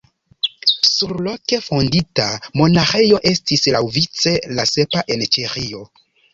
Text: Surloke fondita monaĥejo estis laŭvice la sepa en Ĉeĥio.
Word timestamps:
Surloke 0.91 1.59
fondita 1.65 2.25
monaĥejo 2.63 3.21
estis 3.35 3.69
laŭvice 3.77 4.35
la 4.57 4.69
sepa 4.75 5.07
en 5.19 5.27
Ĉeĥio. 5.39 5.89